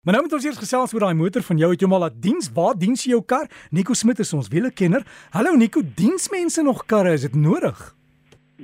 [0.00, 1.68] Maar nou moet ons eers gesels oor daai motor van jou.
[1.74, 2.46] Het jy hom al laat diens?
[2.56, 3.50] Waar diens jy jou kar?
[3.68, 5.02] Nico Smit is ons wielekenner.
[5.34, 7.82] Hallo Nico, diensmense nog karre, is dit nodig?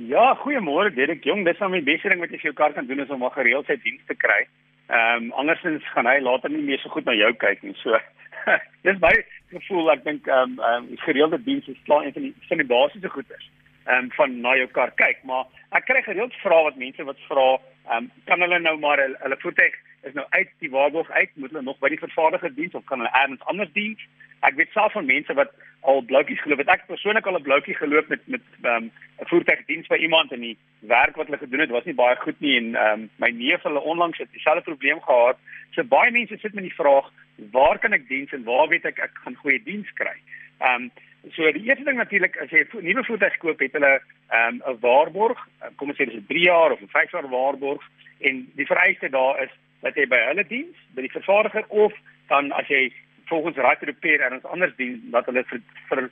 [0.09, 1.21] Ja, goeiemôre Dirk.
[1.29, 3.21] Jong, dis nou my beste ding wat jy vir jou kar kan doen is om
[3.21, 4.47] 'n gereelde diens te kry.
[4.89, 7.77] Ehm um, andersins gaan hy later nie meer so goed na jou kyk nie.
[7.83, 7.93] So
[8.89, 9.21] dis baie
[9.53, 12.57] gevoel ek dink ehm um, ehm um, gereelde diens is klaar een van die van
[12.57, 13.45] die basiese goeders
[13.87, 15.45] ehm um, van na jou kar kyk, maar
[15.77, 17.49] ek kry gereeld vrae wat mense wat vra,
[17.87, 19.75] ehm um, kan hulle nou maar hulle, hulle voertuig
[20.07, 22.99] is nou uit die waarborg uit, moet hulle nog by die vervaardiger diens of kan
[22.99, 24.03] hulle elders anders diens?
[24.45, 26.69] Ek weet self van mense wat al bloukies geloop het.
[26.73, 28.91] Ek persoonlik al 'n bloukie geloop met met ehm um,
[29.23, 32.39] 'n voertuigdiens by iemand en die werk wat hulle gedoen het was nie baie goed
[32.39, 35.37] nie en ehm um, my neef hulle onlangs het dieselfde probleem gehad.
[35.71, 37.11] So baie mense sit met die vraag,
[37.51, 40.17] waar kan ek diens en waar weet ek ek gaan goeie diens kry?
[40.59, 40.91] Ehm um,
[41.35, 43.93] so die eerste ding natuurlik as jy 'n nuwe voertuig koop, het hulle
[44.29, 45.39] ehm um, 'n waarborg,
[45.75, 47.83] kom ons sê dis 'n 3 jaar of 'n 5 jaar waarborg
[48.19, 49.51] en die vereiste daar is
[49.81, 51.93] dat jy by hulle diens, by die vervaardiger of
[52.27, 52.91] dan as jy
[53.25, 56.09] volgens Right Repair en ons anders dien dat hulle vir, vir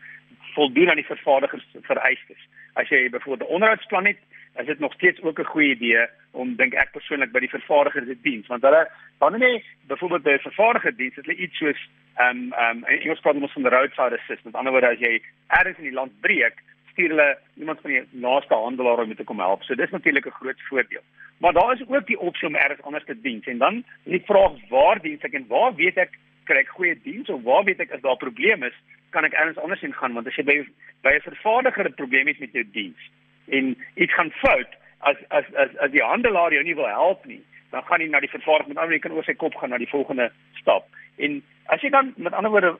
[0.54, 2.42] voldoen aan die vervaardiger se vereistes.
[2.74, 4.20] As jy byvoorbeeld 'n onderhoudsplan het,
[4.56, 8.04] is dit nog steeds ook 'n goeie idee om dink ek persoonlik by die vervaardiger
[8.06, 11.90] se diens, want hulle wanneer jy byvoorbeeld by 'n vervaardiger diens, het hulle iets soos
[12.16, 14.44] ehm um, ehm um, Engels praat ons van die roadside assistance.
[14.44, 16.58] Met ander woorde, as jy ergens in die land breek,
[16.92, 19.64] stuur hulle iemand van die naaste handelaar om te kom help.
[19.64, 21.04] So dis natuurlik 'n groot voordeel.
[21.40, 23.42] Maar daar is ook die opsie om ergens anders te dien.
[23.46, 26.12] En dan die vraag waar dien ek en waar weet ek
[26.44, 28.78] kry ek goeie diens of waar weet ek as daar probleme is,
[29.10, 30.66] kan ek ergens anders heen gaan want as jy by
[31.02, 33.12] by 'n vervaardiger 'n probleem het met jou diens
[33.48, 37.42] en iets gaan fout as as as as die handelaar jou nie wil help nie,
[37.72, 39.92] dan gaan jy na die vervaardiger met ander kan oor sy kop gaan na die
[39.92, 40.88] volgende stap.
[41.18, 41.42] En
[41.74, 42.76] as jy dan met ander woorde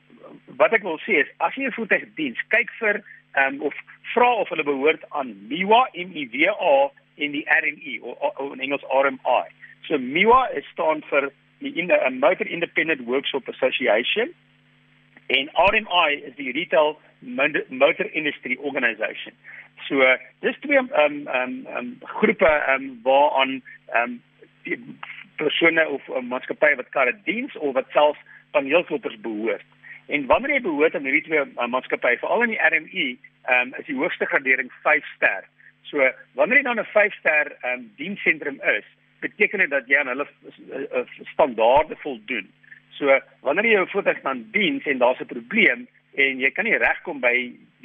[0.62, 3.04] wat ek wil sê is as jy 'n voertuig diens, kyk vir
[3.38, 3.74] um, of
[4.14, 8.60] vra of hulle behoort aan MIWA M I W A in die RMI of in
[8.60, 9.46] Engels RMI.
[9.88, 14.34] So MIWA is staan vir die in the Motor Independent Workshop Association
[15.28, 19.34] en RMI is die Retail Motor Industry Organisation.
[19.88, 20.02] So
[20.42, 23.62] dis twee ehm um, ehm um, um, groepe ehm um, waaraan
[23.94, 24.20] ehm
[24.66, 24.98] um,
[25.36, 28.18] persone of uh, maatskappye wat karre diens of wat self
[28.52, 29.66] paneelklopers behoort.
[30.08, 33.08] En wanneer jy behoort aan hierdie twee uh, maatskappye, veral in die RMI,
[33.46, 35.50] ehm um, is die hoogste gradering 5 ster.
[35.90, 36.10] So
[36.40, 38.88] wanneer jy dan 'n 5 ster ehm um, diensentrum is,
[39.22, 42.50] beteken dit dat jy aan hulle uh, standaarde voldoen.
[42.98, 46.78] So wanneer jy jou voertuig dan diens en daar's 'n probleem en jy kan nie
[46.78, 47.36] regkom by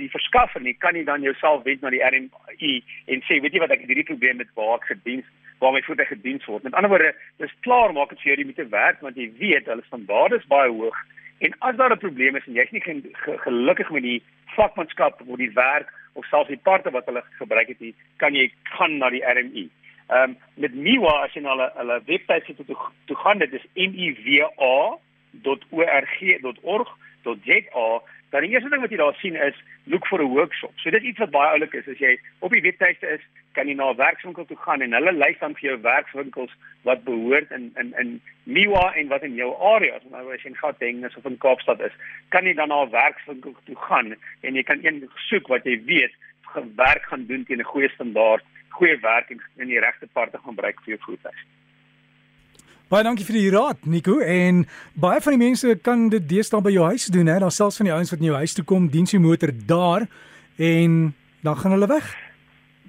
[0.01, 2.73] die verskaffer nie, kan jy dan jouself wend na die RMI
[3.07, 5.27] en sê, weet jy wat, ek het hierdie probleem met waar ek gediens
[5.61, 6.63] waar my voertuig gediens word.
[6.65, 9.67] Met ander woorde, dis klaar maak dit vir jou met te werk want jy weet
[9.69, 10.97] hulle standaarde is baie hoog
[11.41, 15.37] En as daar 'n probleem is en jy's nie ge gelukkig met die vakmanskap of
[15.37, 19.11] die werk of selfs die parte wat hulle gebruik het, nie, kan jy gaan na
[19.11, 19.69] die RMI.
[20.09, 23.53] Ehm um, met Miwa as jy na hulle hulle webwerf toe toe, toe gaan, dit
[23.53, 23.67] is
[27.25, 29.57] miwa.org.za Dan die eerste ding wat jy daar sien is
[29.91, 30.71] look for a workshop.
[30.79, 31.89] So dit is iets wat baie oulik is.
[31.91, 32.13] As jy
[32.47, 33.25] op die webtuiste is,
[33.59, 36.55] kan jy na 'n werkswinkel toe gaan en hulle lys dan vir jou werkswinkels
[36.87, 40.07] wat behoort in in in Miwa en wat in jou area is.
[40.11, 41.95] Nou as jy in Gauteng is of in Kaapstad is,
[42.29, 45.83] kan jy dan na 'n werkswinkel toe gaan en jy kan een soek wat jy
[45.85, 46.15] weet
[46.55, 50.55] gewerk gaan doen teen 'n goeie standaard, goeie werk en in die regte parte gaan
[50.55, 51.39] gebruik vir jou voertuig.
[52.91, 54.17] Baie dankie vir die raad, Nico.
[54.19, 54.65] En
[54.99, 57.37] baie van die mense kan dit deesdae by jou huis doen, hè.
[57.39, 60.09] Daar selfs van die ouens wat in jou huis toe kom, diens jy motor daar
[60.59, 60.97] en
[61.47, 62.09] dan gaan hulle weg.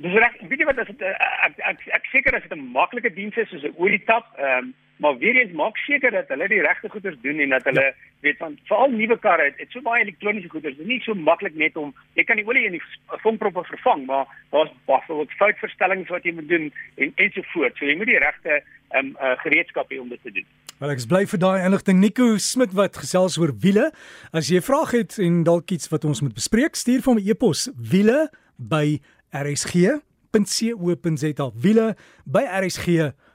[0.02, 0.38] Dis reg.
[0.50, 3.36] Weet jy wat as dit eh, ek ek ek seker as dit 'n maklike diens
[3.38, 6.62] is soos 'n olie tap, ehm um, maar weer eens maak seker dat hulle die
[6.62, 7.94] regte goeders doen en dat hulle ja.
[8.22, 10.76] weet van veral nuwe karre het, het so baie elektroniese goeders.
[10.78, 12.84] Dit is nie so maklik net om jy kan die olie in die
[13.24, 17.80] vonkproppe vervang, maar daar's byvoorbeeld foutverstellings wat jy moet doen en ensovoorts.
[17.80, 20.46] So jy moet die regte ehm um, uh, gereedskap hê om dit te doen.
[20.80, 23.92] Wel ek is bly vir daai inligting Nico Smit wat gesels oor wiele.
[24.34, 27.24] As jy 'n vraag het en dalk iets wat ons moet bespreek, stuur vir my
[27.30, 29.02] e-pos wiele by
[29.34, 30.02] rsg.co.za
[31.56, 33.32] wiele by rsg.co.za